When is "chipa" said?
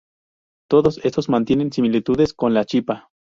2.65-3.11